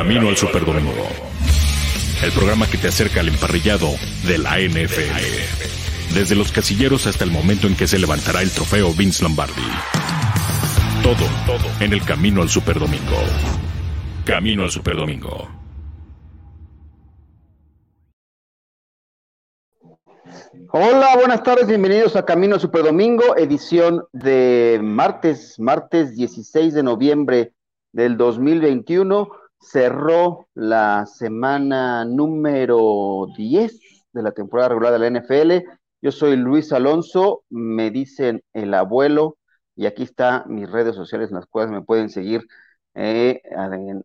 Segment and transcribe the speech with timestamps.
[0.00, 1.06] Camino al Superdomingo.
[2.24, 3.86] El programa que te acerca al emparrillado
[4.26, 6.14] de la NFL.
[6.14, 9.60] Desde los casilleros hasta el momento en que se levantará el trofeo Vince Lombardi.
[11.02, 13.18] Todo, todo en el Camino al Superdomingo.
[14.24, 15.50] Camino al Superdomingo.
[20.72, 27.52] Hola, buenas tardes, bienvenidos a Camino al Superdomingo, edición de martes, martes 16 de noviembre
[27.92, 29.39] del 2021.
[29.60, 35.64] Cerró la semana número 10 de la temporada regular de la NFL.
[36.02, 39.36] Yo soy Luis Alonso, me dicen el abuelo,
[39.76, 42.46] y aquí está mis redes sociales en las cuales me pueden seguir
[42.94, 43.42] eh,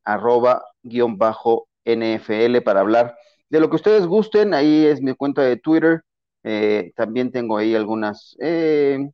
[0.03, 3.17] arroba guion bajo NFL para hablar
[3.49, 4.53] de lo que ustedes gusten.
[4.53, 6.01] Ahí es mi cuenta de Twitter.
[6.43, 9.09] Eh, también tengo ahí algunas, eh,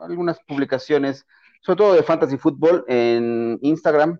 [0.00, 1.26] algunas publicaciones,
[1.62, 4.18] sobre todo de fantasy fútbol en Instagram,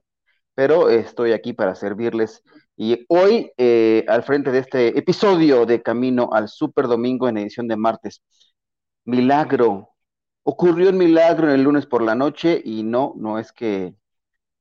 [0.60, 2.42] pero estoy aquí para servirles.
[2.76, 3.50] Y hoy,
[4.06, 8.20] al frente de este episodio de Camino al Super Domingo en edición de martes,
[9.06, 9.88] milagro.
[10.42, 13.94] Ocurrió un milagro el lunes por la noche y no, no es que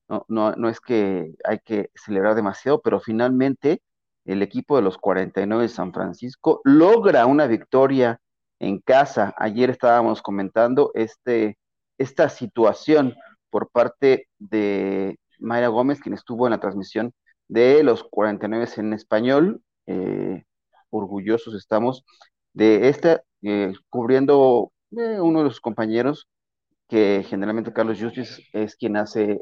[0.08, 3.82] no, no, no es que hay que celebrar demasiado, pero finalmente
[4.24, 8.22] el equipo de los 49 de San Francisco logra una victoria
[8.60, 9.34] en casa.
[9.38, 11.58] Ayer estábamos comentando este,
[11.98, 13.16] esta situación
[13.50, 17.14] por parte de Mayra Gómez, quien estuvo en la transmisión
[17.48, 19.62] de los 49 en español.
[19.88, 20.44] Eh,
[20.90, 22.06] orgullosos estamos
[22.54, 26.28] de esta, eh, cubriendo eh, uno de los compañeros,
[26.88, 29.40] que generalmente Carlos Justice es quien hace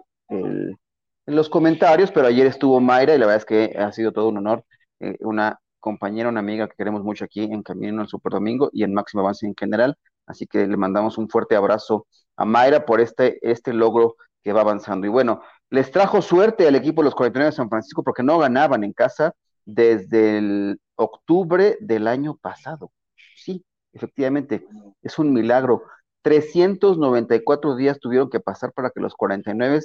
[1.27, 4.37] los comentarios, pero ayer estuvo Mayra y la verdad es que ha sido todo un
[4.37, 4.65] honor.
[4.99, 8.83] Eh, una compañera, una amiga que queremos mucho aquí en Camino al Super Domingo y
[8.83, 9.97] en Máximo Avance en general.
[10.25, 14.61] Así que le mandamos un fuerte abrazo a Mayra por este, este logro que va
[14.61, 15.05] avanzando.
[15.05, 18.37] Y bueno, les trajo suerte al equipo de los 49 de San Francisco porque no
[18.37, 19.33] ganaban en casa
[19.65, 22.91] desde el octubre del año pasado.
[23.35, 24.65] Sí, efectivamente,
[25.01, 25.83] es un milagro.
[26.21, 29.81] 394 días tuvieron que pasar para que los 49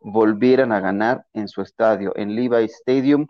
[0.00, 3.26] volvieran a ganar en su estadio, en Levi Stadium.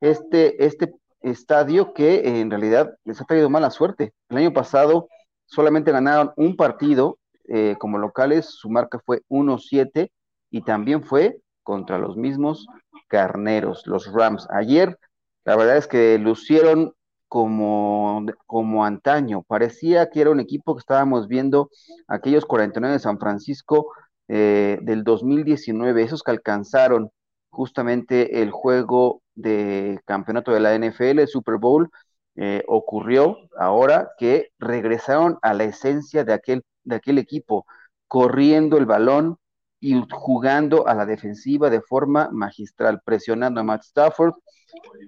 [0.00, 4.12] Este, este estadio que en realidad les ha traído mala suerte.
[4.28, 5.08] El año pasado
[5.46, 7.18] solamente ganaron un partido
[7.48, 10.10] eh, como locales, su marca fue 1-7
[10.50, 12.66] y también fue contra los mismos
[13.08, 14.46] carneros, los Rams.
[14.50, 14.98] Ayer,
[15.44, 16.94] la verdad es que lucieron
[17.28, 19.42] como, como antaño.
[19.42, 21.70] Parecía que era un equipo que estábamos viendo
[22.08, 23.92] aquellos 49 de San Francisco
[24.28, 27.10] eh, del 2019, esos que alcanzaron
[27.50, 31.90] justamente el juego de campeonato de la NFL, el Super Bowl,
[32.36, 37.66] eh, ocurrió ahora que regresaron a la esencia de aquel, de aquel equipo,
[38.08, 39.38] corriendo el balón
[39.86, 44.34] y jugando a la defensiva de forma magistral, presionando a Matt Stafford.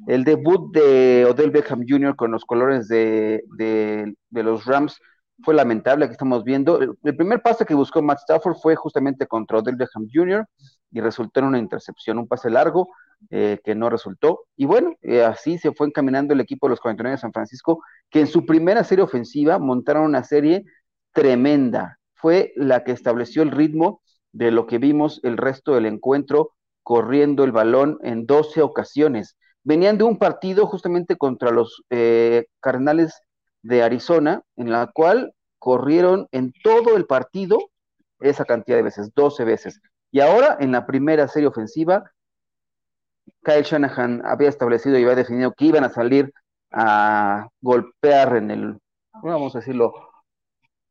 [0.06, 2.14] El debut de Odell Beckham Jr.
[2.14, 3.42] con los colores de,
[4.30, 5.00] los Rams
[5.42, 6.78] fue lamentable, aquí estamos viendo.
[6.80, 10.46] El, primer pase que buscó Matt Stafford fue justamente contra Odell Beckham Jr.
[10.92, 12.88] y resultó en una intercepción, un pase largo
[13.30, 14.44] eh, que no resultó.
[14.56, 17.82] Y bueno, eh, así se fue encaminando el equipo de los 49 de San Francisco,
[18.10, 20.64] que en su primera serie ofensiva montaron una serie
[21.12, 21.98] tremenda.
[22.14, 24.02] Fue la que estableció el ritmo
[24.32, 26.52] de lo que vimos el resto del encuentro,
[26.82, 29.36] corriendo el balón en 12 ocasiones.
[29.62, 33.22] Venían de un partido justamente contra los eh, Cardenales
[33.62, 37.58] de Arizona, en la cual corrieron en todo el partido
[38.20, 39.80] esa cantidad de veces, 12 veces.
[40.10, 42.10] Y ahora, en la primera serie ofensiva,
[43.42, 46.32] Kyle Shanahan había establecido y había definido que iban a salir
[46.72, 48.78] a golpear en el,
[49.22, 49.92] vamos a decirlo,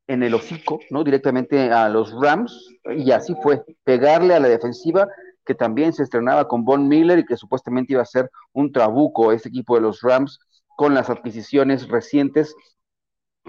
[0.08, 1.04] en el hocico, ¿no?
[1.04, 5.08] Directamente a los Rams, y así fue, pegarle a la defensiva
[5.46, 9.32] que también se estrenaba con Von Miller y que supuestamente iba a ser un trabuco
[9.32, 10.40] ese equipo de los Rams
[10.76, 12.56] con las adquisiciones recientes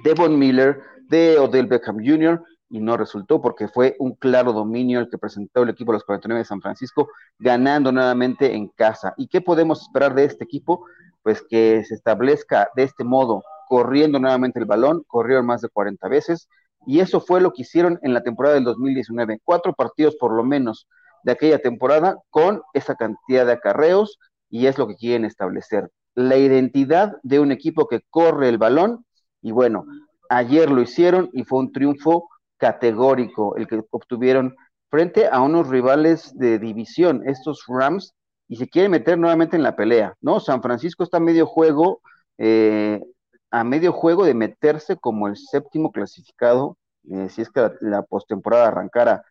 [0.03, 5.01] de Von Miller, de Odell Beckham Jr., y no resultó porque fue un claro dominio
[5.01, 7.09] el que presentó el equipo de los 49 de San Francisco,
[7.39, 9.15] ganando nuevamente en casa.
[9.17, 10.85] ¿Y qué podemos esperar de este equipo?
[11.23, 16.09] Pues que se establezca de este modo, corriendo nuevamente el balón, corrieron más de 40
[16.09, 16.49] veces,
[16.87, 20.45] y eso fue lo que hicieron en la temporada del 2019, cuatro partidos por lo
[20.45, 20.87] menos
[21.25, 24.19] de aquella temporada con esa cantidad de acarreos,
[24.51, 29.05] y es lo que quieren establecer la identidad de un equipo que corre el balón
[29.41, 29.85] y bueno,
[30.29, 34.57] ayer lo hicieron y fue un triunfo categórico el que obtuvieron
[34.91, 38.15] frente a unos rivales de división, estos Rams,
[38.49, 40.41] y se quieren meter nuevamente en la pelea, ¿no?
[40.41, 42.01] San Francisco está medio juego,
[42.37, 43.01] eh,
[43.51, 46.77] a medio juego de meterse como el séptimo clasificado,
[47.11, 49.23] eh, si es que la, postemporada arrancara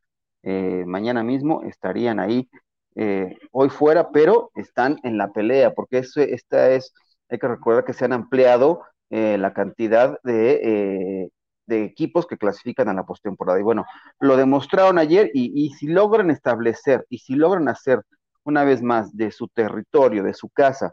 [0.43, 2.49] eh, mañana mismo, estarían ahí
[2.95, 6.93] eh, hoy fuera, pero están en la pelea, porque esta es,
[7.29, 11.31] hay que recordar que se han ampliado la cantidad de,
[11.65, 13.57] de, equipos que clasifican a la postemporada.
[13.57, 13.85] Y bueno,
[14.19, 18.01] lo demostraron ayer y si logran establecer y si logran hacer
[18.43, 20.91] una vez más de su territorio, de su casa,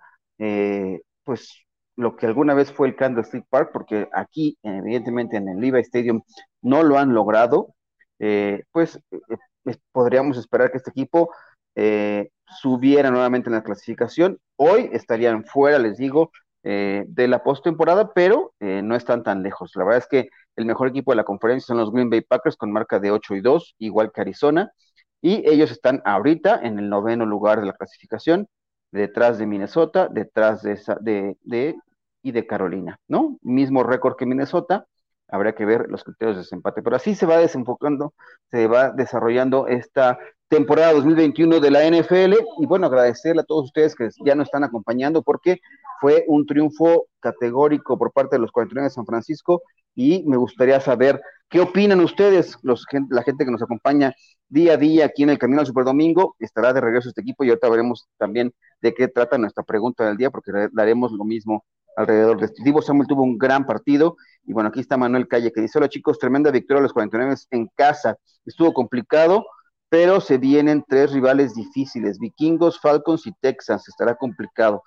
[1.25, 1.65] pues
[1.97, 6.23] lo que alguna vez fue el Candlestick Park, porque aquí, evidentemente, en el Levi Stadium
[6.63, 7.75] no lo han logrado,
[8.19, 11.31] eh, pues eh, podríamos esperar que este equipo
[11.75, 14.39] eh, subiera nuevamente en la clasificación.
[14.57, 16.31] Hoy estarían fuera, les digo,
[16.63, 19.73] de la postemporada, pero no están tan lejos.
[19.75, 22.57] La verdad es que el mejor equipo de la conferencia son los Green Bay Packers
[22.57, 24.73] con marca de 8 y 2, igual que Arizona,
[25.21, 28.49] y ellos están ahorita en el noveno lugar de la clasificación
[28.95, 31.77] detrás de Minnesota, detrás de, de, de,
[32.23, 33.39] y de Carolina, ¿no?
[33.43, 34.87] Mismo récord que Minnesota,
[35.35, 38.15] habrá que ver los criterios de desempate, pero así se va desenfocando,
[38.53, 40.17] se va desarrollando esta
[40.49, 44.63] temporada 2021 de la NFL y bueno, agradecerle a todos ustedes que ya nos están
[44.63, 45.59] acompañando porque
[46.01, 49.63] fue un triunfo categórico por parte de los 49 de San Francisco
[49.97, 54.15] y me gustaría saber qué opinan ustedes, los, la gente que nos acompaña
[54.49, 57.49] día a día aquí en el Camino al Superdomingo, estará de regreso este equipo y
[57.49, 61.65] ahorita veremos también de qué trata nuestra pregunta del día porque daremos lo mismo
[61.97, 62.63] alrededor de este.
[62.63, 65.89] Divo Samuel tuvo un gran partido y bueno, aquí está Manuel Calle que dice, hola
[65.89, 69.47] chicos, tremenda victoria a los 49 en casa, estuvo complicado,
[69.89, 74.83] pero se vienen tres rivales difíciles, Vikingos, Falcons y Texans, estará complicado.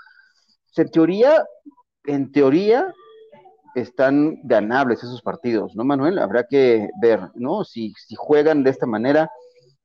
[0.76, 1.44] En teoría,
[2.06, 2.94] en teoría,
[3.74, 6.20] están ganables esos partidos, ¿no, Manuel?
[6.20, 7.64] Habrá que ver, ¿no?
[7.64, 9.30] Si, si juegan de esta manera,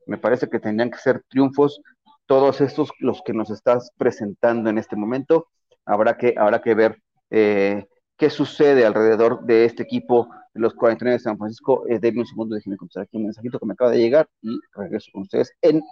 [0.06, 1.80] me parece que tendrían que ser triunfos
[2.26, 5.48] todos estos los que nos estás presentando en este momento.
[5.84, 7.86] Habrá que, habrá que ver eh,
[8.16, 11.84] qué sucede alrededor de este equipo de los 49 de San Francisco.
[11.88, 14.60] Eh, denme un segundo, déjenme contestar aquí un mensajito que me acaba de llegar y
[14.74, 15.82] regreso con ustedes en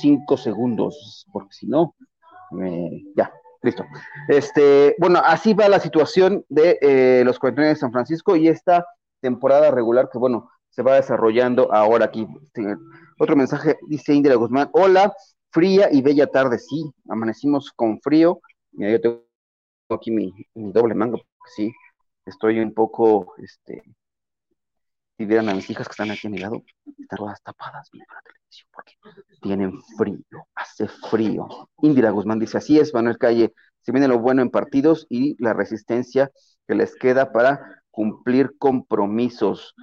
[0.00, 1.94] cinco segundos, porque si no,
[3.14, 3.30] ya,
[3.62, 3.84] listo.
[4.28, 8.86] Este, bueno, así va la situación de eh, los 49 de San Francisco y esta
[9.20, 12.26] temporada regular que, bueno, se va desarrollando ahora aquí.
[13.18, 15.14] Otro mensaje dice Indira Guzmán, hola,
[15.50, 18.40] fría y bella tarde, sí, amanecimos con frío.
[18.72, 19.29] Mira, yo tengo
[19.94, 21.72] aquí mi, doble mango, porque sí,
[22.26, 23.82] estoy un poco, este,
[25.16, 26.62] si vieran a mis hijas que están aquí a mi lado,
[26.98, 28.94] están todas tapadas viendo la televisión porque
[29.40, 31.48] tienen frío, hace frío.
[31.82, 33.52] Indira Guzmán dice, así es, Manuel Calle,
[33.82, 36.30] se viene lo bueno en partidos y la resistencia
[36.66, 39.74] que les queda para cumplir compromisos.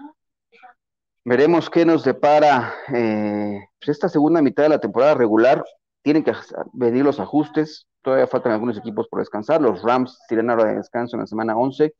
[1.25, 5.63] Veremos qué nos depara eh, pues esta segunda mitad de la temporada regular.
[6.01, 6.31] Tienen que
[6.71, 9.62] venir los ajustes, todavía faltan algunos equipos por descansar.
[9.62, 11.94] Los Rams tienen hora de descanso en la semana 11.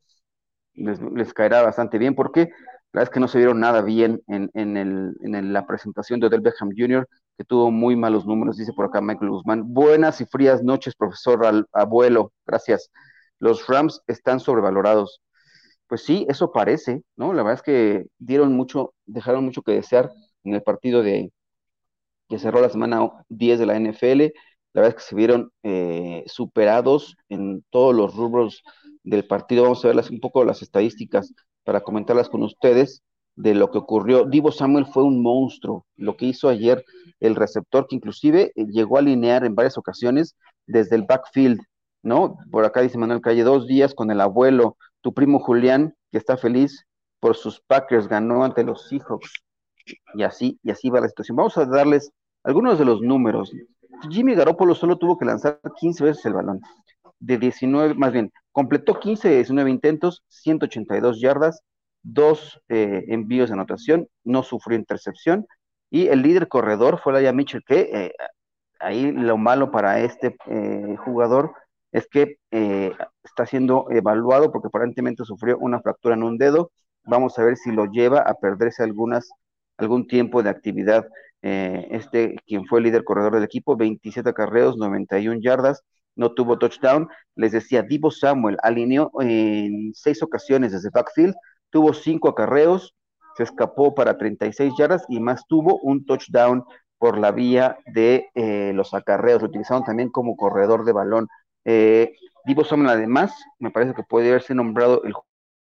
[0.72, 4.50] Les, caerá bastante bien porque la verdad es que no se vieron nada bien en,
[4.54, 7.06] en, la presentación de Odell Beckham Jr.,
[7.36, 9.74] que tuvo muy malos números, dice por acá Michael Guzmán.
[9.74, 12.32] Buenas y frías noches, profesor abuelo.
[12.46, 12.90] Gracias.
[13.38, 15.20] Los Rams están sobrevalorados.
[15.88, 17.34] Pues sí, eso parece, ¿no?
[17.34, 20.10] La verdad es que dieron mucho, dejaron mucho que desear
[20.44, 21.30] en el partido de
[22.30, 24.32] que cerró la semana 10 de la NFL
[24.78, 28.62] la verdad es que se vieron eh, superados en todos los rubros
[29.02, 29.64] del partido.
[29.64, 31.34] Vamos a ver un poco las estadísticas
[31.64, 33.02] para comentarlas con ustedes
[33.34, 34.24] de lo que ocurrió.
[34.24, 35.84] Divo Samuel fue un monstruo.
[35.96, 36.84] Lo que hizo ayer
[37.18, 41.60] el receptor, que inclusive eh, llegó a alinear en varias ocasiones desde el backfield,
[42.04, 42.36] ¿no?
[42.52, 46.36] Por acá dice Manuel Calle, dos días con el abuelo, tu primo Julián, que está
[46.36, 46.86] feliz
[47.18, 49.42] por sus Packers, ganó ante los Seahawks.
[50.14, 51.34] Y así, y así va la situación.
[51.34, 52.12] Vamos a darles
[52.44, 53.50] algunos de los números.
[54.10, 56.60] Jimmy Garoppolo solo tuvo que lanzar 15 veces el balón.
[57.18, 61.62] De 19, más bien, completó 15 de 19 intentos, 182 yardas,
[62.02, 65.46] dos eh, envíos de anotación, no sufrió intercepción.
[65.90, 68.12] Y el líder corredor fue Laia Mitchell, que eh,
[68.80, 71.52] ahí lo malo para este eh, jugador
[71.90, 72.36] es que
[73.24, 76.70] está siendo evaluado porque aparentemente sufrió una fractura en un dedo.
[77.04, 79.30] Vamos a ver si lo lleva a perderse algunas,
[79.78, 81.06] algún tiempo de actividad
[81.42, 85.82] eh, este, quien fue el líder corredor del equipo, 27 carreos, 91 yardas,
[86.16, 87.08] no tuvo touchdown.
[87.36, 91.34] Les decía, Divo Samuel alineó en seis ocasiones desde backfield,
[91.70, 92.94] tuvo cinco acarreos,
[93.36, 96.64] se escapó para 36 yardas y más tuvo un touchdown
[96.98, 99.40] por la vía de eh, los acarreos.
[99.40, 101.28] Lo utilizaron también como corredor de balón.
[101.64, 102.12] Eh,
[102.44, 105.14] Divo Samuel, además, me parece que puede haberse nombrado el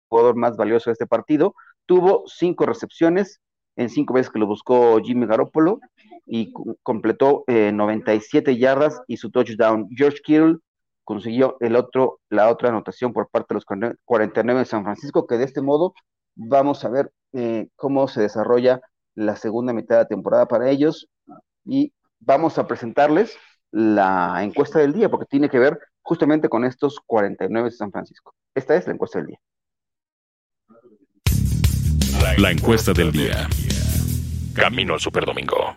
[0.09, 1.55] jugador más valioso de este partido.
[1.85, 3.39] Tuvo cinco recepciones,
[3.75, 5.79] en cinco veces que lo buscó Jimmy Garoppolo
[6.25, 9.87] y completó 97 eh, yardas y su touchdown.
[9.95, 10.57] George Kittle
[11.03, 15.37] consiguió el otro, la otra anotación por parte de los 49 de San Francisco, que
[15.37, 15.93] de este modo
[16.35, 18.81] vamos a ver eh, cómo se desarrolla
[19.15, 21.09] la segunda mitad de la temporada para ellos
[21.65, 23.35] y vamos a presentarles
[23.71, 28.33] la encuesta del día, porque tiene que ver justamente con estos 49 de San Francisco.
[28.55, 29.39] Esta es la encuesta del día.
[32.21, 33.47] La encuesta del día.
[34.53, 35.75] Camino al Superdomingo.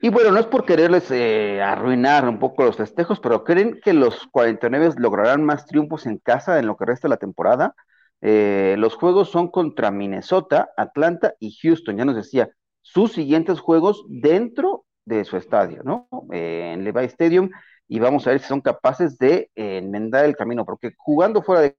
[0.00, 3.92] Y bueno, no es por quererles eh, arruinar un poco los festejos, pero ¿creen que
[3.92, 7.74] los 49 lograrán más triunfos en casa en lo que resta de la temporada?
[8.22, 12.48] Eh, los juegos son contra Minnesota, Atlanta y Houston, ya nos decía,
[12.80, 16.08] sus siguientes juegos dentro de su estadio, ¿no?
[16.32, 17.50] Eh, en Levi Stadium,
[17.86, 21.76] y vamos a ver si son capaces de enmendar el camino, porque jugando fuera de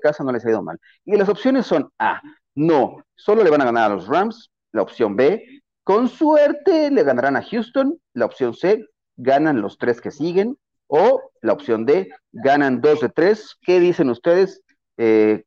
[0.00, 0.78] casa no les ha ido mal.
[1.04, 2.20] Y las opciones son A,
[2.54, 7.02] no, solo le van a ganar a los Rams, la opción B, con suerte le
[7.02, 12.10] ganarán a Houston, la opción C, ganan los tres que siguen, o la opción D,
[12.32, 13.56] ganan dos de tres.
[13.62, 14.62] ¿Qué dicen ustedes?
[14.96, 15.44] Eh,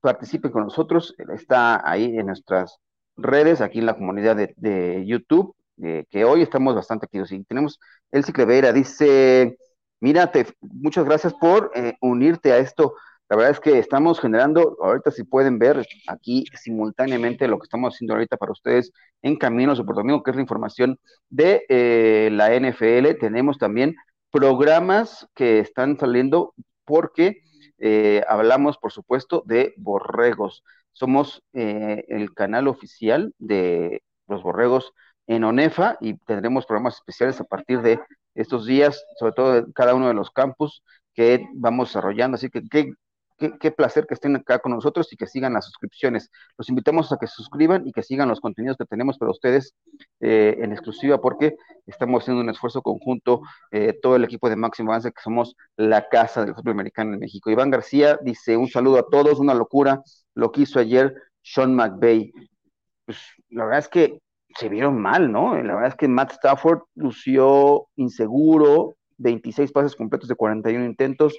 [0.00, 2.78] participen con nosotros, está ahí en nuestras
[3.16, 7.32] redes, aquí en la comunidad de, YouTube, que hoy estamos bastante activos.
[7.32, 7.78] Y tenemos
[8.12, 9.58] el Vera, dice,
[10.00, 12.94] mírate, muchas gracias por eh, unirte a esto.
[13.28, 17.94] La verdad es que estamos generando, ahorita si pueden ver aquí simultáneamente lo que estamos
[17.94, 18.92] haciendo ahorita para ustedes
[19.22, 23.18] en Camino Super Domingo, que es la información de eh, la NFL.
[23.18, 23.96] Tenemos también
[24.30, 26.54] programas que están saliendo
[26.84, 27.42] porque
[27.78, 30.62] eh, hablamos, por supuesto, de borregos.
[30.92, 34.92] Somos eh, el canal oficial de los borregos
[35.26, 37.98] en ONEFA y tendremos programas especiales a partir de
[38.34, 42.36] estos días, sobre todo en cada uno de los campus que vamos desarrollando.
[42.36, 42.92] Así que qué,
[43.36, 46.30] qué, placer que estén acá con nosotros y que sigan las suscripciones.
[46.56, 49.74] Los invitamos a que se suscriban y que sigan los contenidos que tenemos para ustedes
[50.20, 53.42] eh, en exclusiva porque estamos haciendo un esfuerzo conjunto,
[54.02, 57.50] todo el equipo de Máximo Avance, que somos la casa del fútbol americano en México.
[57.50, 60.02] Iván García dice un saludo a todos, una locura
[60.34, 62.32] lo que hizo ayer Sean McVay.
[63.04, 63.18] Pues
[63.50, 64.20] la verdad es que
[64.58, 65.54] se vieron mal, ¿no?
[65.62, 71.38] La verdad es que Matt Stafford lució inseguro, 26 pases completos de 41 intentos,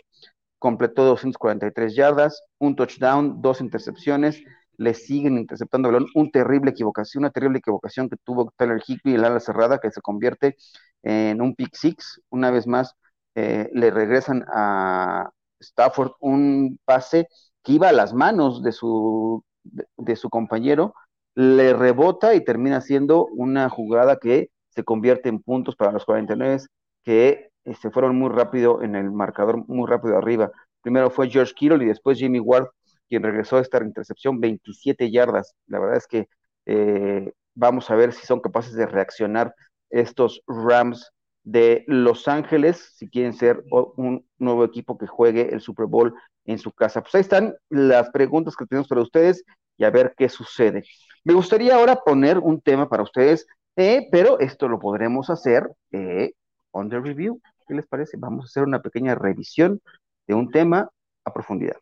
[0.60, 4.44] completó 243 yardas, un touchdown, dos intercepciones,
[4.78, 9.26] le siguen interceptando balón, un terrible equivocación, una terrible equivocación que tuvo Tyler Hickley, el
[9.26, 10.56] ala cerrada, que se convierte
[11.04, 12.96] en un pick six, una vez más
[13.36, 17.28] eh, le regresan a Stafford un pase
[17.64, 20.94] que iba a las manos de su, de, su compañero,
[21.36, 26.64] le rebota y termina siendo una jugada que se convierte en puntos para los 49
[27.04, 30.52] que este, fueron muy rápido en el marcador, muy rápido arriba.
[30.82, 32.68] Primero fue George Kittle y después Jimmy Ward,
[33.10, 35.54] quien regresó a esta intercepción 27 yardas.
[35.68, 36.30] La verdad es que
[36.66, 39.54] eh, vamos a ver si son capaces de reaccionar
[39.90, 41.12] estos Rams
[41.44, 46.14] de Los Ángeles, si quieren ser un nuevo equipo que juegue el Super Bowl
[46.46, 47.02] en su casa.
[47.02, 49.44] Pues ahí están las preguntas que tenemos para ustedes
[49.78, 50.84] y a ver qué sucede.
[51.24, 53.46] Me gustaría ahora poner un tema para ustedes,
[53.76, 56.32] eh, pero esto lo podremos hacer eh,
[56.72, 57.42] on the review.
[57.68, 58.16] ¿Qué les parece?
[58.18, 59.82] Vamos a hacer una pequeña revisión
[60.26, 60.90] de un tema
[61.26, 61.76] a profundidad.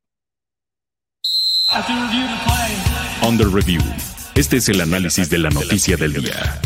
[3.38, 3.82] The review.
[4.36, 6.60] Este es el análisis de la noticia del día.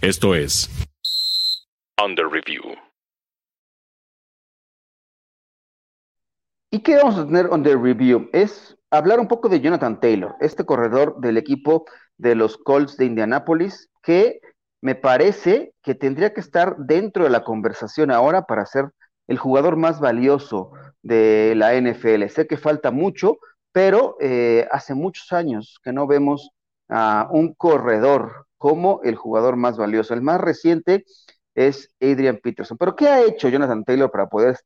[0.00, 0.68] Esto es
[2.02, 2.62] Under Review.
[6.72, 8.30] ¿Y qué vamos a tener the review?
[8.32, 11.84] Es hablar un poco de Jonathan Taylor, este corredor del equipo
[12.16, 14.40] de los Colts de Indianápolis, que
[14.80, 18.90] me parece que tendría que estar dentro de la conversación ahora para ser
[19.28, 20.72] el jugador más valioso
[21.02, 22.26] de la NFL.
[22.28, 23.38] Sé que falta mucho,
[23.72, 26.50] pero eh, hace muchos años que no vemos
[26.88, 30.14] a un corredor como el jugador más valioso.
[30.14, 31.04] El más reciente
[31.54, 32.76] es Adrian Peterson.
[32.78, 34.56] Pero ¿qué ha hecho Jonathan Taylor para poder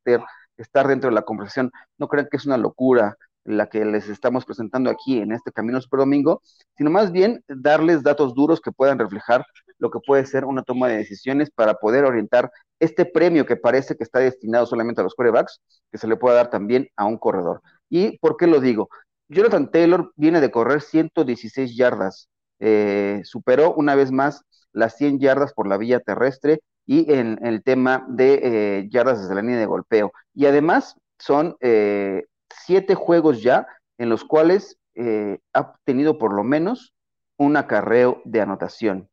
[0.56, 1.72] estar dentro de la conversación.
[1.98, 5.80] No crean que es una locura la que les estamos presentando aquí en este Camino
[5.80, 6.40] Super Domingo,
[6.76, 9.44] sino más bien darles datos duros que puedan reflejar
[9.78, 12.50] lo que puede ser una toma de decisiones para poder orientar
[12.80, 16.36] este premio que parece que está destinado solamente a los quarterbacks, que se le pueda
[16.36, 17.62] dar también a un corredor.
[17.88, 18.88] ¿Y por qué lo digo?
[19.28, 22.28] Jonathan Taylor viene de correr 116 yardas,
[22.60, 27.62] eh, superó una vez más las 100 yardas por la vía terrestre y en, el
[27.62, 30.12] tema de eh, yardas desde la línea de golpeo.
[30.34, 33.66] Y además son eh, siete juegos ya
[33.98, 36.92] en los cuales eh, ha tenido por lo menos
[37.36, 39.08] un acarreo de anotación.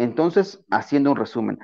[0.00, 1.58] Entonces, haciendo un resumen,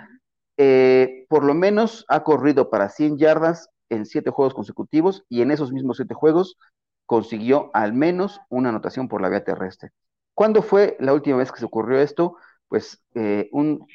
[1.28, 5.72] por lo menos ha corrido para 100 yardas en siete juegos consecutivos y en esos
[5.72, 6.56] mismos siete juegos
[7.06, 9.90] consiguió al menos una anotación por la vía terrestre.
[10.34, 12.36] ¿Cuándo fue la última vez que se ocurrió esto?
[12.68, 13.02] Pues
[13.52, 13.86] un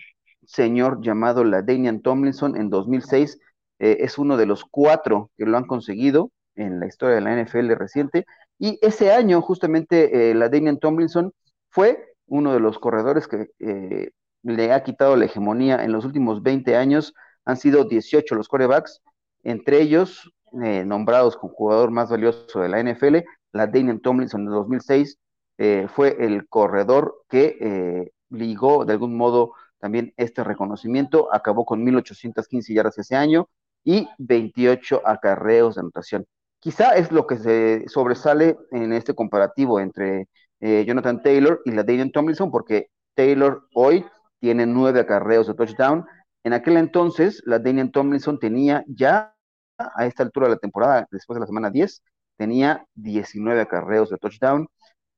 [0.45, 3.39] señor llamado la Danian Tomlinson en 2006.
[3.79, 7.41] Eh, es uno de los cuatro que lo han conseguido en la historia de la
[7.41, 8.25] NFL reciente.
[8.60, 11.33] Y ese año, justamente, eh, la Damian Tomlinson
[11.69, 14.12] fue uno de los corredores que eh,
[14.43, 17.13] le ha quitado la hegemonía en los últimos 20 años
[17.45, 19.01] han sido 18 los corebacks,
[19.43, 20.31] entre ellos
[20.62, 23.17] eh, nombrados como jugador más valioso de la NFL,
[23.51, 25.17] la Daniel Tomlinson de 2006
[25.57, 31.83] eh, fue el corredor que eh, ligó de algún modo también este reconocimiento, acabó con
[31.83, 33.50] 1815 yardas ese año
[33.83, 36.25] y 28 acarreos de anotación.
[36.60, 40.27] Quizá es lo que se sobresale en este comparativo entre
[40.60, 44.05] Jonathan Taylor y la Daniel Tomlinson, porque Taylor hoy
[44.41, 46.05] tiene nueve acarreos de touchdown.
[46.43, 49.33] En aquel entonces, la Daniel Tomlinson tenía ya
[49.77, 52.03] a esta altura de la temporada, después de la semana 10,
[52.38, 54.67] tenía 19 acarreos de touchdown.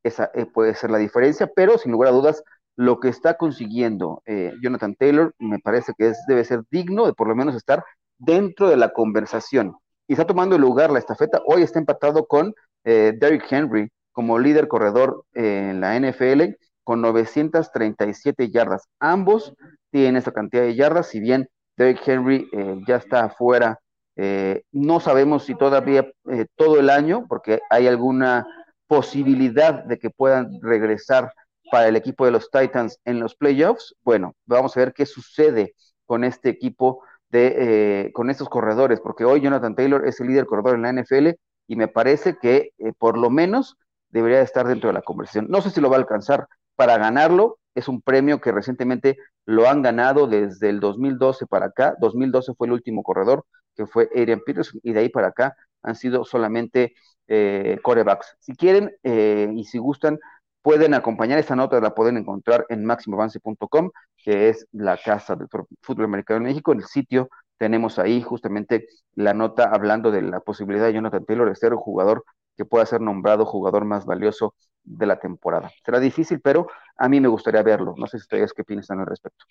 [0.03, 2.43] Esa eh, puede ser la diferencia, pero sin lugar a dudas,
[2.75, 7.27] lo que está consiguiendo eh, Jonathan Taylor me parece que debe ser digno de por
[7.27, 7.83] lo menos estar
[8.17, 9.77] dentro de la conversación.
[10.07, 11.41] Y está tomando lugar la estafeta.
[11.45, 12.53] Hoy está empatado con
[12.83, 18.87] eh, Derrick Henry como líder corredor en la NFL con 937 yardas.
[18.99, 19.53] Ambos
[19.91, 22.49] tienen esa cantidad de yardas, si bien Derrick Henry
[22.87, 23.79] ya está fuera
[24.15, 28.45] eh, no sabemos si todavía eh, todo el año, porque hay alguna
[28.87, 31.33] posibilidad de que puedan regresar
[31.71, 33.95] para el equipo de los Titans en los playoffs.
[34.03, 35.73] Bueno, vamos a ver qué sucede
[36.05, 40.45] con este equipo de, eh, con estos corredores, porque hoy Jonathan Taylor es el líder
[40.45, 41.29] corredor en la NFL
[41.67, 43.77] y me parece que por lo menos
[44.09, 45.47] debería estar dentro de la conversación.
[45.49, 49.67] No sé si lo va a alcanzar para ganarlo, es un premio que recientemente lo
[49.69, 51.95] han ganado desde el 2012 para acá.
[51.99, 55.95] 2012 fue el último corredor, que fue Adrian Peterson, y de ahí para acá han
[55.95, 56.93] sido solamente
[57.27, 58.35] eh, corebacks.
[58.39, 60.19] Si quieren eh, y si gustan,
[60.61, 65.47] pueden acompañar esta nota, la pueden encontrar en máximoavance.com, que es la casa del
[65.81, 66.71] fútbol americano en México.
[66.71, 71.49] En el sitio tenemos ahí justamente la nota hablando de la posibilidad de Jonathan Taylor
[71.49, 72.23] de ser un jugador
[72.55, 75.71] que pueda ser nombrado jugador más valioso de la temporada.
[75.83, 77.95] Será difícil, pero a mí me gustaría verlo.
[77.97, 79.45] No sé si ustedes qué piensan al respecto.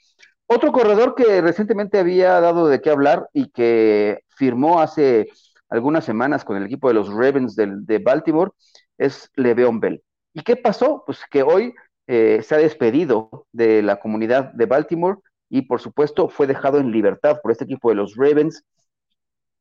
[0.46, 5.28] Otro corredor que recientemente había dado de qué hablar y que firmó hace
[5.68, 8.50] algunas semanas con el equipo de los Ravens de, Baltimore
[8.98, 10.02] es Le'Veon Bell.
[10.35, 11.02] ¿Y qué pasó?
[11.07, 11.74] Pues que hoy
[12.07, 16.90] eh, se ha despedido de la comunidad de Baltimore y por supuesto fue dejado en
[16.90, 18.64] libertad por este equipo de los Ravens.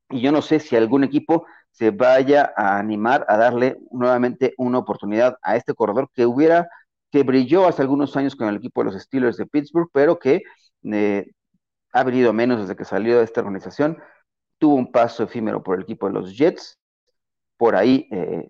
[0.10, 4.80] Y yo no sé si algún equipo se vaya a animar a darle nuevamente una
[4.80, 6.70] oportunidad a este corredor que hubiera,
[7.12, 10.44] que brilló hace algunos años con el equipo de los Steelers de Pittsburgh, pero que
[10.84, 11.32] eh,
[11.94, 13.98] ha venido menos desde que salió de esta organización.
[14.58, 16.78] Tuvo un paso efímero por el equipo de los Jets.
[17.58, 18.50] Por ahí eh,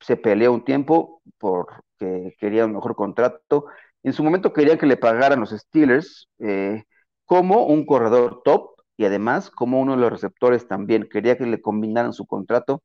[0.00, 3.66] se peleó un tiempo porque quería un mejor contrato.
[4.02, 6.84] En su momento quería que le pagaran los Steelers eh,
[7.24, 11.60] como un corredor top y además como uno de los receptores también quería que le
[11.60, 12.82] combinaran su contrato.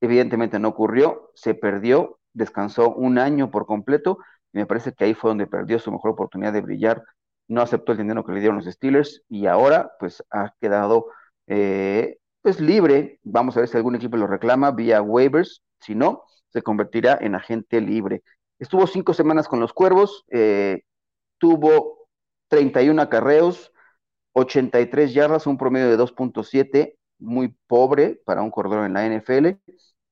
[0.00, 4.18] Evidentemente no ocurrió, se perdió, descansó un año por completo
[4.52, 7.02] y me parece que ahí fue donde perdió su mejor oportunidad de brillar.
[7.48, 11.06] No aceptó el dinero que le dieron los Steelers y ahora pues ha quedado
[11.46, 13.20] eh, pues libre.
[13.24, 15.62] Vamos a ver si algún equipo lo reclama vía waivers.
[15.80, 18.22] Si no, se convertirá en agente libre.
[18.58, 20.82] Estuvo cinco semanas con los Cuervos, eh,
[21.38, 22.08] tuvo
[22.48, 23.72] 31 acarreos,
[24.32, 29.58] 83 yardas, un promedio de 2.7, muy pobre para un corredor en la NFL,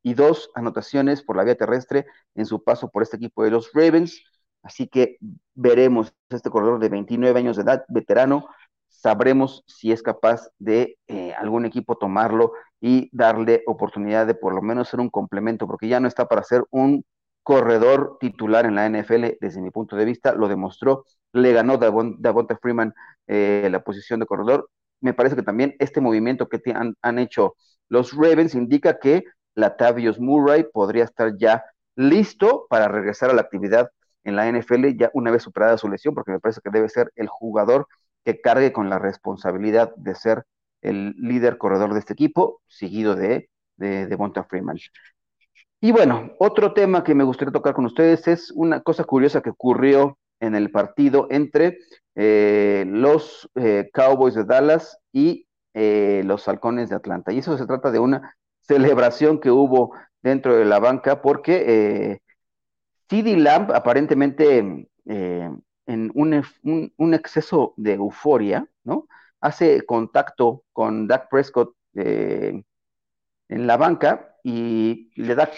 [0.02, 3.72] y dos anotaciones por la vía terrestre en su paso por este equipo de los
[3.72, 4.22] Ravens.
[4.62, 5.18] Así que
[5.55, 8.46] veremos este corredor de 29 años de edad, veterano,
[8.88, 14.62] sabremos si es capaz de eh, algún equipo tomarlo y darle oportunidad de por lo
[14.62, 17.05] menos ser un complemento, porque ya no está para ser un
[17.46, 22.56] corredor titular en la NFL, desde mi punto de vista, lo demostró, le ganó Davonta
[22.61, 22.92] Freeman
[23.28, 24.68] eh, la posición de corredor.
[25.00, 27.54] Me parece que también este movimiento que han, hecho
[27.88, 29.22] los Ravens indica que
[29.54, 31.62] Latavius Murray podría estar ya
[31.94, 33.90] listo para regresar a la actividad
[34.24, 37.12] en la NFL ya una vez superada su lesión, porque me parece que debe ser
[37.14, 37.87] el jugador
[38.24, 40.42] que cargue con la responsabilidad de ser
[40.80, 44.78] el líder corredor de este equipo, seguido de, de, de Freeman.
[45.81, 49.51] Y bueno, otro tema que me gustaría tocar con ustedes es una cosa curiosa que
[49.51, 51.79] ocurrió en el partido entre
[52.15, 57.33] eh, los eh, Cowboys de Dallas y eh, los Halcones de Atlanta.
[57.33, 62.21] Y eso se trata de una celebración que hubo dentro de la banca porque
[63.09, 66.45] CD Lamb aparentemente en un,
[66.97, 69.07] un, exceso de euforia, ¿no?
[69.41, 72.65] Hace contacto con Dak Prescott en
[73.49, 75.50] la banca y le da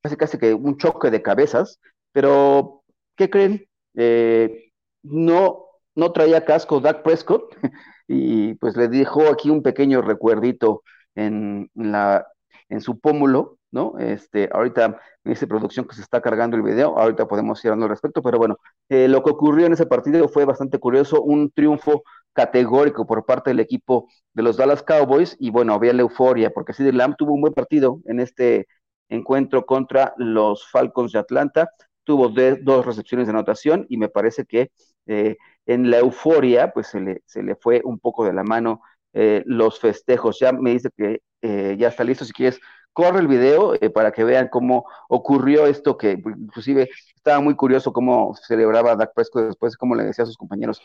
[0.00, 1.80] casi casi que un choque de cabezas,
[2.12, 2.84] pero
[3.16, 3.66] ¿qué creen?
[3.96, 4.70] Eh,
[5.02, 7.56] no, no traía casco Dak Prescott
[8.06, 10.84] y pues le dejó aquí un pequeño recuerdito
[11.16, 12.28] en, la,
[12.68, 13.98] en su pómulo ¿no?
[13.98, 17.88] Este, ahorita me dice producción que se está cargando el video, ahorita podemos ir al
[17.88, 18.56] respecto, pero bueno,
[18.88, 23.50] eh, lo que ocurrió en ese partido fue bastante curioso, un triunfo categórico por parte
[23.50, 27.32] del equipo de los Dallas Cowboys, y bueno, había la euforia, porque CeeDee Lamb tuvo
[27.32, 28.66] un buen partido en este
[29.08, 31.70] encuentro contra los Falcons de Atlanta,
[32.04, 34.70] tuvo dos recepciones de anotación, y me parece que
[35.06, 35.36] eh,
[35.66, 39.42] en la euforia, pues se le, se le fue un poco de la mano eh,
[39.46, 40.38] los festejos.
[40.38, 42.60] Ya me dice que ya está listo, si quieres
[42.98, 47.92] corre el video eh, para que vean cómo ocurrió esto, que inclusive estaba muy curioso
[47.92, 50.82] cómo celebraba Dak Prescott después, cómo le decía a sus compañeros.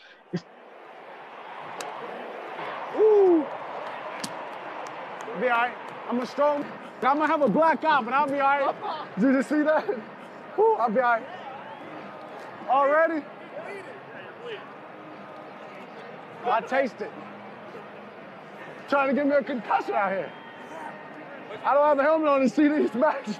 [5.44, 5.76] Be all right.
[6.08, 6.64] I'm a strong.
[7.02, 8.74] I'm gonna have a blackout, but I'll be all right.
[9.20, 9.86] Did you see that?
[10.58, 11.26] Ooh, I'll be all right.
[12.66, 13.22] Already?
[16.46, 17.10] I taste it.
[18.88, 20.32] Trying to get me a concussion out here.
[21.62, 23.38] I don't have a helmet on and see these matches.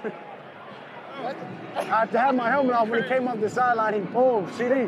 [1.75, 3.95] I had to have my helmet off when he came up the sideline.
[3.95, 4.87] He pulled CD,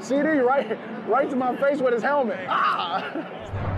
[0.00, 2.40] CD right, right to my face with his helmet.
[2.48, 3.76] Ah!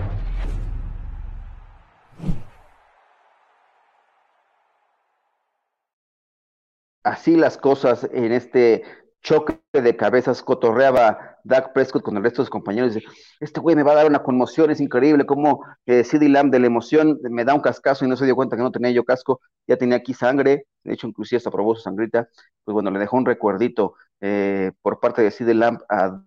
[7.03, 8.83] Así las cosas en este
[9.21, 12.93] choque de cabezas cotorreaba Dak Prescott con el resto de sus compañeros.
[12.93, 13.07] Dice,
[13.39, 16.59] este güey me va a dar una conmoción, es increíble cómo eh, CD Lamb de
[16.59, 19.03] la emoción me da un cascazo y no se dio cuenta que no tenía yo
[19.03, 22.29] casco, ya tenía aquí sangre, de hecho inclusive hasta probó su sangrita,
[22.63, 26.21] pues bueno, le dejó un recuerdito eh, por parte de CD Lamb a,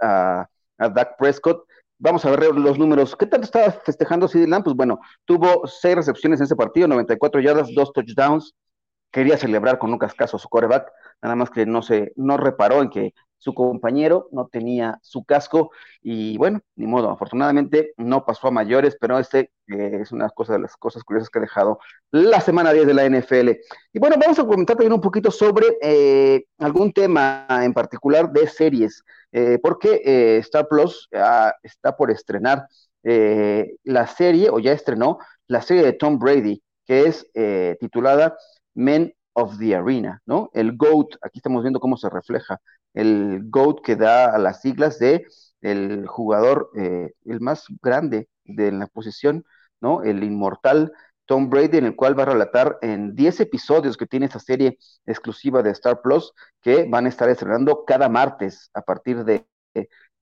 [0.00, 0.48] a,
[1.18, 1.64] Prescott.
[1.98, 3.14] Vamos a ver los números.
[3.14, 4.64] ¿Qué tanto estaba festejando CD Lamb?
[4.64, 8.52] Pues bueno, tuvo seis recepciones en ese partido, 94 yardas, dos touchdowns,
[9.12, 12.90] quería celebrar con un cascazo su coreback, nada más que no se, no reparó en
[12.90, 18.52] que su compañero no tenía su casco y bueno, ni modo, afortunadamente no pasó a
[18.52, 21.80] mayores, pero este eh, es una cosa de las cosas curiosas que ha dejado
[22.12, 23.50] la semana 10 de la NFL.
[23.92, 28.46] Y bueno, vamos a comentar también un poquito sobre eh, algún tema en particular de
[28.46, 32.68] series, eh, porque Star Plus ah, está por estrenar
[33.02, 37.26] la serie, o ya estrenó, la serie de Tom Brady, que es
[37.80, 38.36] titulada
[38.74, 40.50] Men of the Arena, ¿no?
[40.54, 42.60] El GOAT, aquí estamos viendo cómo se refleja,
[42.94, 45.26] el GOAT que da a las siglas de
[45.60, 49.44] el jugador, eh, el más grande de la posición,
[49.80, 50.02] ¿no?
[50.02, 50.92] El inmortal
[51.26, 54.78] Tom Brady, en el cual va a relatar en 10 episodios que tiene esta serie
[55.06, 59.46] exclusiva de Star Plus, que van a estar estrenando cada martes a partir de,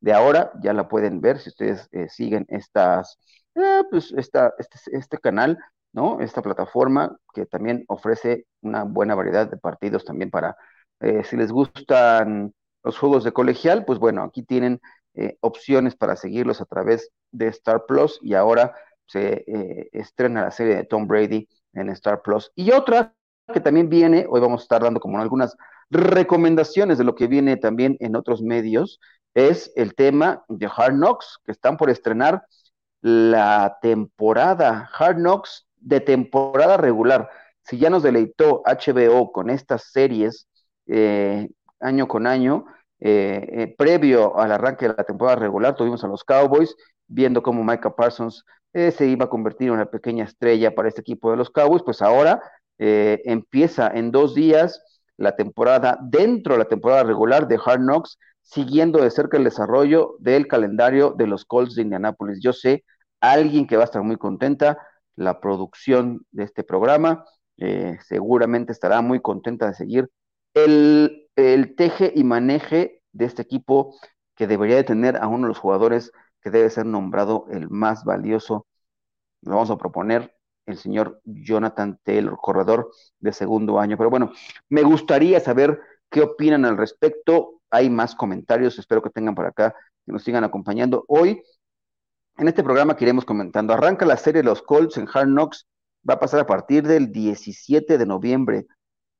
[0.00, 3.18] de ahora, ya la pueden ver si ustedes eh, siguen estas,
[3.54, 5.58] eh, pues esta, este, este canal,
[5.92, 6.20] ¿no?
[6.20, 10.56] Esta plataforma que también ofrece una buena variedad de partidos también para,
[11.00, 14.80] eh, si les gustan los juegos de colegial, pues bueno, aquí tienen
[15.14, 18.74] eh, opciones para seguirlos a través de Star Plus y ahora
[19.06, 22.52] se eh, estrena la serie de Tom Brady en Star Plus.
[22.54, 23.14] Y otra
[23.52, 25.56] que también viene, hoy vamos a estar dando como algunas
[25.90, 29.00] recomendaciones de lo que viene también en otros medios,
[29.34, 32.44] es el tema de Hard Knocks, que están por estrenar
[33.02, 37.28] la temporada Hard Knocks de temporada regular,
[37.62, 40.48] si ya nos deleitó HBO con estas series
[40.86, 41.48] eh,
[41.80, 42.66] año con año,
[42.98, 47.64] eh, eh, previo al arranque de la temporada regular, tuvimos a los Cowboys viendo cómo
[47.64, 51.50] Micah Parsons se iba a convertir en una pequeña estrella para este equipo de los
[51.50, 52.40] Cowboys, pues ahora
[52.78, 54.80] empieza en dos días
[55.16, 60.14] la temporada, dentro de la temporada regular de Hard Knocks, siguiendo de cerca el desarrollo
[60.18, 62.40] del calendario de los Colts de Indianapolis.
[62.40, 62.84] Yo sé,
[63.20, 64.78] alguien que va a estar muy contenta,
[65.20, 67.26] la producción de este programa.
[67.58, 70.10] Eh, seguramente estará muy contenta de seguir
[70.54, 73.94] el, el, teje y maneje de este equipo
[74.34, 78.04] que debería de tener a uno de los jugadores que debe ser nombrado el más
[78.04, 78.66] valioso.
[79.42, 83.98] Lo vamos a proponer el señor Jonathan Taylor, corredor de segundo año.
[83.98, 84.32] Pero bueno,
[84.70, 85.80] me gustaría saber
[86.10, 87.60] qué opinan al respecto.
[87.68, 89.74] Hay más comentarios, espero que tengan por acá,
[90.06, 91.04] que nos sigan acompañando.
[91.08, 91.42] Hoy
[92.40, 95.66] en este programa que iremos comentando, arranca la serie los Colts en Hard Knocks,
[96.08, 98.66] va a pasar a partir del 17 de noviembre.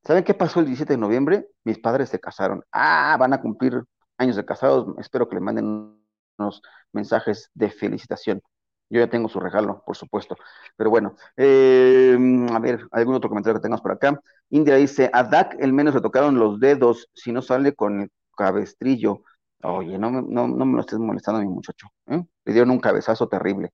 [0.07, 1.47] ¿Saben qué pasó el 17 de noviembre?
[1.63, 2.65] Mis padres se casaron.
[2.73, 3.85] Ah, van a cumplir
[4.17, 4.95] años de casados.
[4.99, 6.01] Espero que le manden
[6.39, 8.41] unos mensajes de felicitación.
[8.89, 10.35] Yo ya tengo su regalo, por supuesto.
[10.77, 12.17] Pero bueno, eh,
[12.51, 14.19] a ver, algún otro comentario que tengamos por acá.
[14.49, 18.11] India dice, a Dak el menos le tocaron los dedos si no sale con el
[18.35, 19.25] cabestrillo.
[19.63, 21.89] Oye, no, no, no me lo estés molestando a mi muchacho.
[22.07, 22.23] ¿eh?
[22.45, 23.73] Le dieron un cabezazo terrible.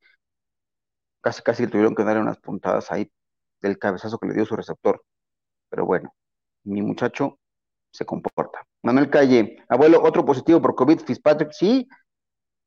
[1.20, 3.10] Casi, casi le tuvieron que darle unas puntadas ahí
[3.60, 5.02] del cabezazo que le dio su receptor.
[5.68, 6.14] Pero bueno,
[6.64, 7.38] mi muchacho
[7.90, 8.66] se comporta.
[8.82, 11.88] Manuel Calle, abuelo, otro positivo por COVID, Fitzpatrick, sí,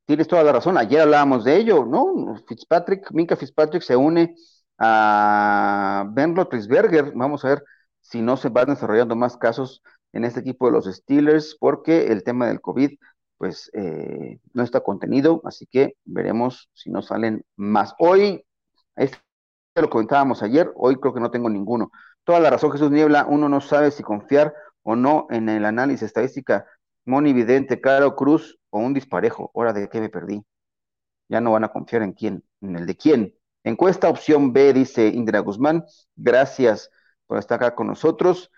[0.06, 0.78] tienes toda la razón.
[0.78, 2.36] Ayer hablábamos de ello, ¿no?
[2.48, 4.36] Fitzpatrick, Minka Fitzpatrick se une
[4.78, 7.14] a Ben Roethlisberger.
[7.16, 7.64] Vamos a ver
[8.02, 9.82] si no se van desarrollando más casos
[10.14, 12.92] en este equipo de los Steelers, porque el tema del COVID,
[13.38, 17.94] pues, eh, no está contenido, así que veremos si no salen más.
[18.00, 18.46] Hoy,
[18.96, 19.20] este
[19.76, 21.92] lo comentábamos ayer, hoy creo que no tengo ninguno.
[22.24, 26.04] Toda la razón, Jesús Niebla, uno no sabe si confiar o no en el análisis
[26.04, 26.66] estadística
[27.06, 29.50] Moni Vidente, Caro Cruz o un disparejo.
[29.54, 30.44] Hora de qué me perdí.
[31.30, 33.36] Ya no van a confiar en quién, en el de quién.
[33.64, 35.86] Encuesta opción B, dice Indira Guzmán.
[36.16, 36.92] Gracias
[37.28, 38.52] por estar acá con nosotros.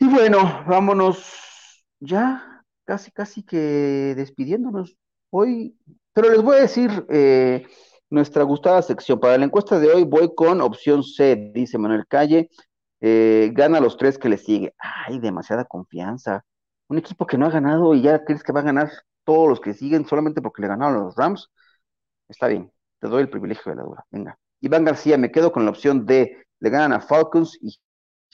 [0.00, 4.96] Y bueno, vámonos ya casi, casi que despidiéndonos
[5.30, 5.78] hoy.
[6.12, 7.66] Pero les voy a decir eh,
[8.08, 9.20] nuestra gustada sección.
[9.20, 12.50] Para la encuesta de hoy voy con opción C, dice Manuel Calle.
[13.00, 14.74] Eh, gana los tres que le sigue.
[14.78, 16.44] Ay, demasiada confianza
[16.90, 18.90] un equipo que no ha ganado y ya crees que va a ganar
[19.24, 21.48] todos los que siguen solamente porque le ganaron los Rams,
[22.28, 24.04] está bien, te doy el privilegio de la dura.
[24.10, 24.38] Venga.
[24.60, 26.44] Iván García, me quedo con la opción D.
[26.58, 27.78] Le ganan a Falcons y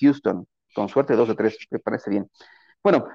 [0.01, 0.47] Houston.
[0.77, 2.31] Con suerte, dos de tres, me parece bien.
[2.83, 3.09] Bueno,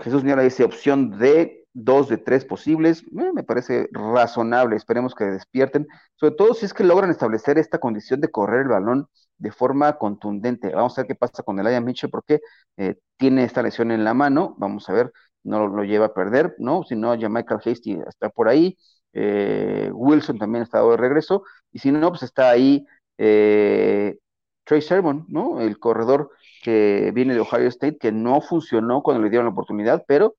[0.00, 3.04] Jesús Niebla dice opción D, dos de tres posibles.
[3.04, 4.74] Eh, me parece razonable.
[4.74, 5.86] Esperemos que despierten.
[6.16, 9.06] Sobre todo si es que logran establecer esta condición de correr el balón
[9.38, 10.74] de forma contundente.
[10.74, 12.40] Vamos a ver qué pasa con el Aya Mitchell porque
[12.76, 14.56] eh, tiene esta lesión en la mano.
[14.58, 15.12] Vamos a ver,
[15.44, 16.82] no lo, lleva a perder, ¿no?
[16.82, 18.76] Si no, ya Michael Hasty está por ahí.
[19.12, 21.44] Eh, Wilson también está de regreso.
[21.70, 22.84] Y si no, pues está ahí
[23.18, 24.18] eh,
[24.64, 25.60] Trey Sermon, ¿no?
[25.60, 26.30] El corredor
[26.62, 30.36] que viene de Ohio State, que no funcionó cuando le dieron la oportunidad, pero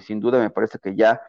[0.00, 1.20] sin duda me parece que ya,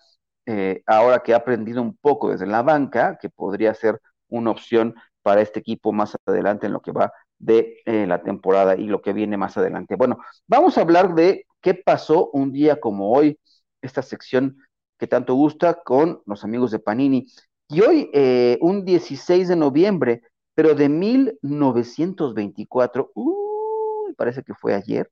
[0.88, 3.99] ahora que ha aprendido un poco desde la banca, que podría ser
[4.30, 8.75] una opción para este equipo más adelante en lo que va de eh, la temporada
[8.75, 9.95] y lo que viene más adelante.
[9.95, 13.39] Bueno, vamos a hablar de qué pasó un día como hoy,
[13.82, 14.58] esta sección
[14.97, 17.28] que tanto gusta con los amigos de Panini.
[17.69, 20.21] Y hoy, eh, un 16 de noviembre,
[20.60, 25.10] pero de 1924, uy, parece que fue ayer,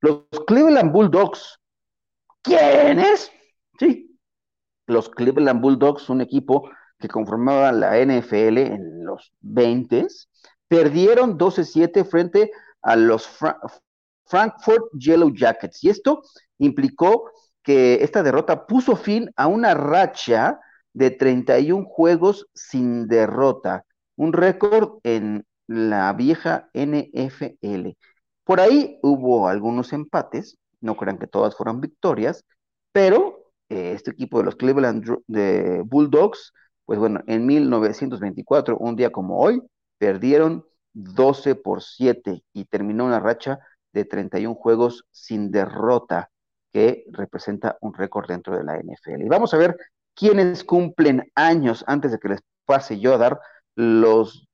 [0.00, 1.60] los Cleveland Bulldogs.
[2.40, 3.30] ¿Quiénes?
[3.78, 4.18] Sí,
[4.86, 10.06] los Cleveland Bulldogs, un equipo que conformaban la NFL en los 20,
[10.66, 13.28] perdieron 12-7 frente a los
[14.24, 15.84] Frankfurt Yellow Jackets.
[15.84, 16.22] Y esto
[16.56, 17.30] implicó
[17.62, 20.58] que esta derrota puso fin a una racha
[20.94, 23.84] de 31 juegos sin derrota,
[24.16, 27.96] un récord en la vieja NFL.
[28.44, 32.44] Por ahí hubo algunos empates, no crean que todas fueron victorias,
[32.92, 35.04] pero eh, este equipo de los Cleveland
[35.84, 36.52] Bulldogs
[36.86, 39.60] pues bueno, en 1924, un día como hoy,
[39.98, 43.58] perdieron 12 por 7 y terminó una racha
[43.92, 46.30] de 31 juegos sin derrota,
[46.72, 49.22] que representa un récord dentro de la NFL.
[49.22, 49.76] Y vamos a ver
[50.14, 53.40] quiénes cumplen años antes de que les pase yo a dar
[53.76, 54.48] los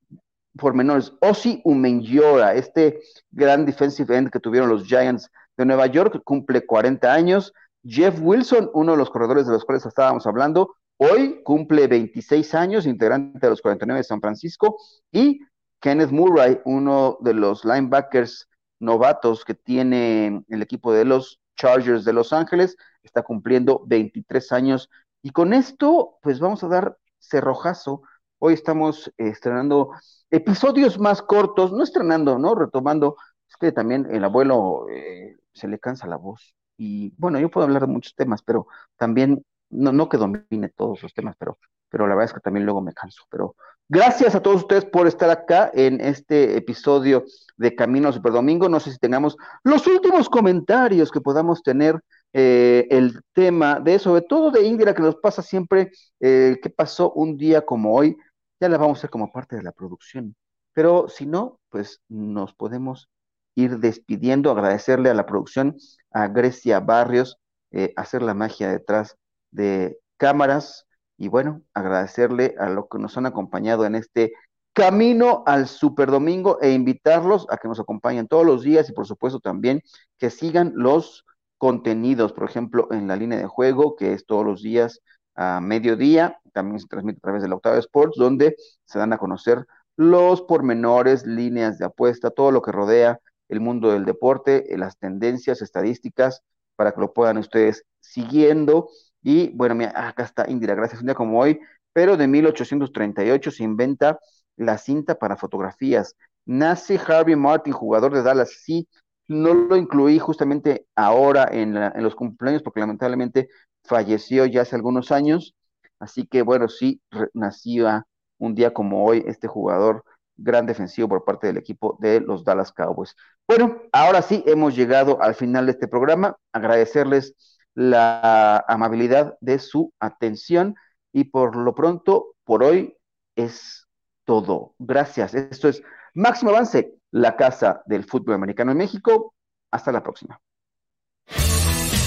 [0.55, 1.13] pormenores.
[1.21, 7.11] Osi Umenyiora, este gran defensive end que tuvieron los Giants de Nueva York, cumple 40
[7.11, 7.53] años.
[7.83, 12.85] Jeff Wilson, uno de los corredores de los cuales estábamos hablando, Hoy cumple 26 años,
[12.85, 14.77] integrante de los 49 de San Francisco,
[15.11, 15.41] y
[15.81, 18.47] Kenneth Murray, uno de los linebackers
[18.79, 24.89] novatos que tiene el equipo de los Chargers de Los Ángeles, está cumpliendo 23 años.
[25.21, 28.03] Y con esto, pues vamos a dar cerrojazo.
[28.45, 29.91] Hoy estamos estrenando
[30.29, 32.55] episodios más cortos, no estrenando, ¿no?
[32.55, 33.15] Retomando,
[33.47, 36.53] es que también el abuelo eh, se le cansa la voz.
[36.75, 41.01] Y bueno, yo puedo hablar de muchos temas, pero también no, no que domine todos
[41.01, 43.23] los temas, pero, pero la verdad es que también luego me canso.
[43.29, 43.55] Pero
[43.87, 47.23] gracias a todos ustedes por estar acá en este episodio
[47.55, 48.67] de Camino Super Domingo.
[48.67, 51.97] No sé si tengamos los últimos comentarios que podamos tener
[52.33, 57.13] eh, el tema de, sobre todo de Indira, que nos pasa siempre, eh, qué pasó
[57.13, 58.17] un día como hoy,
[58.63, 60.35] ya la vamos a hacer como parte de la producción.
[60.71, 63.09] Pero si no, pues nos podemos
[63.55, 65.75] ir despidiendo, agradecerle a la producción,
[66.11, 67.37] a Grecia Barrios,
[67.71, 69.17] eh, hacer la magia detrás
[69.51, 74.31] de cámaras y bueno, agradecerle a los que nos han acompañado en este
[74.71, 79.05] camino al Super Domingo e invitarlos a que nos acompañen todos los días y por
[79.05, 79.81] supuesto también
[80.17, 81.25] que sigan los
[81.57, 85.01] contenidos, por ejemplo, en la línea de juego, que es todos los días
[85.35, 89.17] a mediodía, también se transmite a través de la Octava Sports, donde se dan a
[89.17, 89.65] conocer
[89.95, 93.19] los pormenores, líneas de apuesta, todo lo que rodea
[93.49, 96.41] el mundo del deporte, las tendencias, estadísticas,
[96.75, 98.89] para que lo puedan ustedes siguiendo
[99.23, 101.01] y bueno, mira, acá está Indira, gracias.
[101.01, 101.59] Un día como hoy,
[101.93, 104.19] pero de 1838 se inventa
[104.57, 106.15] la cinta para fotografías.
[106.45, 108.51] Nace Harvey Martin, jugador de Dallas.
[108.63, 108.87] Sí,
[109.27, 113.47] no lo incluí justamente ahora en, los cumpleaños porque lamentablemente
[113.83, 115.55] falleció ya hace algunos años.
[115.99, 117.01] Así que bueno, sí,
[117.33, 118.05] nacía
[118.37, 120.03] un día como hoy este jugador
[120.35, 123.15] gran defensivo por parte del equipo de los Dallas Cowboys.
[123.47, 126.35] Bueno, ahora sí hemos llegado al final de este programa.
[126.51, 127.35] Agradecerles
[127.75, 130.75] la amabilidad de su atención
[131.11, 132.97] y por lo pronto, por hoy
[133.35, 133.87] es
[134.25, 134.75] todo.
[134.79, 135.33] Gracias.
[135.33, 135.81] Esto es
[136.13, 139.33] Máximo Avance, la casa del fútbol americano en México.
[139.71, 140.39] Hasta la próxima.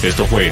[0.03, 0.51] Esto fue